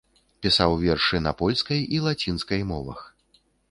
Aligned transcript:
Пісаў 0.45 0.71
вершы 0.85 1.21
на 1.27 1.35
польскай 1.43 1.87
і 1.99 2.03
лацінскай 2.09 2.61
мовах. 2.75 3.09